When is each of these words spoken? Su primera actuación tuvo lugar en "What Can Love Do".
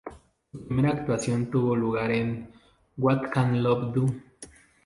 Su 0.51 0.57
primera 0.65 0.89
actuación 0.89 1.51
tuvo 1.51 1.75
lugar 1.75 2.09
en 2.09 2.49
"What 2.97 3.29
Can 3.31 3.61
Love 3.61 3.93
Do". 3.93 4.07